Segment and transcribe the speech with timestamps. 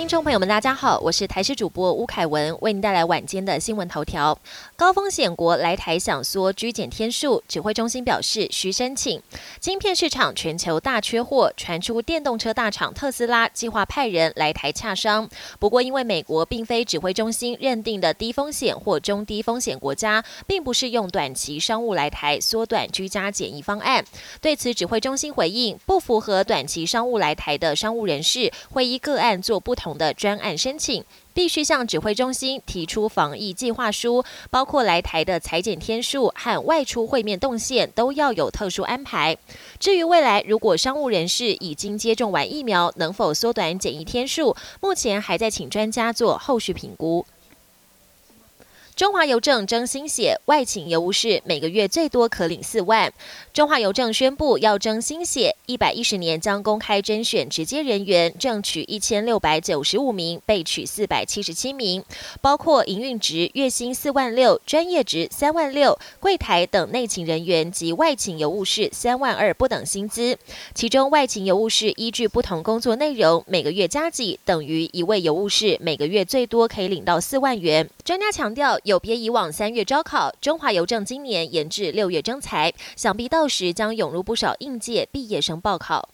[0.00, 4.36] 听众朋友们，大家好，我是台视主播吴凯文，为您带来晚间的新闻头条。
[4.74, 9.22] 高风险国来台想缩居检天数，指挥中心表示需申请。
[9.60, 15.28] 晶片市场全球大缺货，传出电动车大厂特斯拉计划派人来台洽商。
[15.58, 24.02] 不过，因为美国并非指挥中心认定的低风险或中低风险国家，并不是用短期商务来台缩短居家检疫方案。
[24.40, 29.76] 对此，指挥中心回应，不符合短期商务来台的商务人士，会依个案做不。
[29.80, 39.36] 同的专案申请，必须向指挥中心提出防疫计划书，包括来台的裁剪天数和外出会面动线都要有特殊安排。
[39.78, 47.26] 至于未来如果商务人士已经接种完疫苗，能否缩短检疫天数，目前还在请专家做后续评估。
[49.00, 53.10] 中华邮政征新血，外请邮务士每个月最多可领四万。
[53.50, 62.04] 中华邮政宣布要征新血，一百一十年将公开甄选直接人员，正取一千六百九十五名，备取四百七十七名，
[62.42, 70.36] 包括营运职月薪四万六，专业职三万六，柜台等内勤人员及外请邮务士三万二不等薪资。
[70.74, 77.88] 其中外勤邮务士依据不同工作内容，每个月加计等于一位邮务士每个月最多可以领到四万元。
[78.04, 78.78] 专家强调。
[78.90, 86.08] 有别以往三月招考，中华邮政今年延至六月征才，想必到时将涌入不少应届毕业生报考。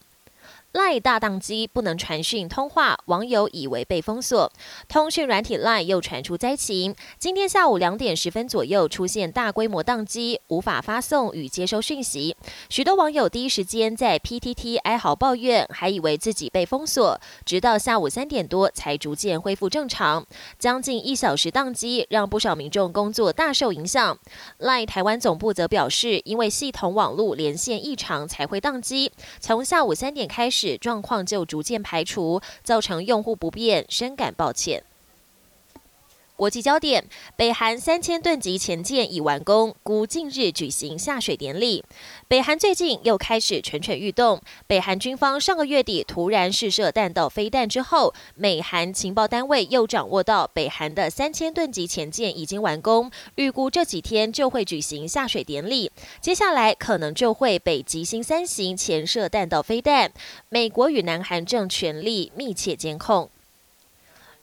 [0.73, 4.51] Lie 大宕机不能传讯通话，网友以为被封锁。
[4.87, 12.35] 通讯软体 lie 又传出灾情，今天下午两点十分左右出现大规模宕机，无法发送与接收讯息。
[12.69, 20.25] 许多网友第一时间在 PTT 哀嚎抱怨，还以为自己被封锁，直到下午三点多才逐渐恢复正常。
[20.59, 24.19] 将近一小时宕机，让不少民众工作大受影响。
[24.59, 30.66] lie 台湾总部则表示，因为系统网络连线异常才会宕机，从下午三点开始。
[30.75, 34.83] 状况就逐渐排除，造成用户不便，深感抱歉。
[36.37, 37.03] 国际焦点：
[37.35, 41.83] 北韩三千吨级潜舰已完工，估近日举行下水典礼。
[42.27, 44.39] 北韩最近又开始蠢蠢欲动。
[44.67, 55.91] 北韩军方上个月底突然试射弹道飞弹之后，美韩情报单位又掌握到北韩的三千吨级潜舰已经完工，预估这几天就会举行下水典礼。
[56.21, 60.13] 接下来可能就会北极星三型潜射弹道飞弹。
[60.49, 63.31] 美国与南韩正全力密切监控。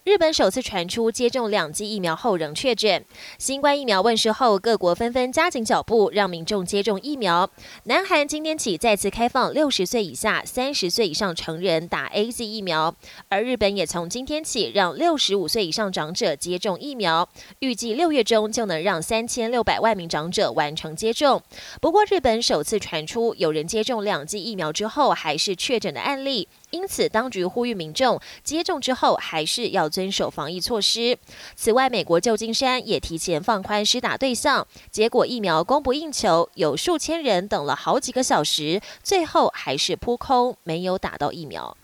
[0.04, 3.02] 日本首次传出接种两剂疫苗后仍确诊。
[3.38, 7.48] 新冠疫苗问世后，各国纷纷加紧脚步，让民众接种疫苗。
[7.84, 12.94] 南韩今天起再次开放六十岁以下、三十岁以上成人打 A Z 疫苗，
[13.30, 17.26] 而日本也从今天起让六十五岁以上长者接种疫苗，
[17.60, 21.42] 预计六月中就能让三千六百万名长者完成接种。
[21.80, 26.46] 不过，日本首次传出有人接种两剂疫苗之后还是确诊的案例。
[26.70, 31.16] 因此，当局呼吁民众接种之后还是要遵守防疫措施。
[31.54, 41.76] 此外，美国旧金山也提前放宽施打对象，结果疫苗供不应求，有数千人等了好几个小时，最后还是扑空，没有打到疫苗。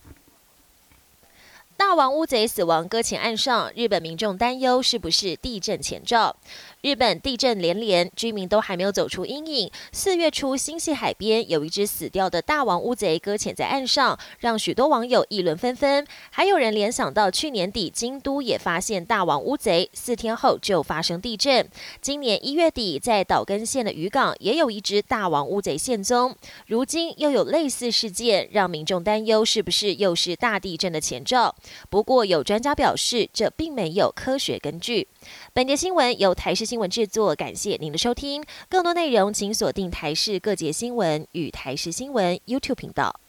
[1.81, 6.37] 大王乌贼死亡搁浅岸上，日本民众担忧是不是地震前兆？
[6.83, 9.71] 日本地震连连，居民都还没有走出阴影。
[9.91, 16.07] 四月初，新泻海边有一只死掉的大王乌贼搁浅在岸上，让许多网友议论纷纷。
[16.31, 21.67] 还有人联想到去年底京都也发现大王乌贼，四天后就发生地震。
[22.03, 26.37] 今年一月底，在岛根县的渔港也有一只大王乌贼现踪。
[26.67, 31.55] 如今又有类似事件，让民众担忧是不是又是大地震的前兆？
[31.89, 35.09] 不过有专家表示，这并没有科学根据。
[35.53, 38.45] 本节新闻由台视新闻制作，感谢您的收听。
[38.69, 43.21] 更多内容请锁定台视各节新闻与台视新闻 YouTube 频道。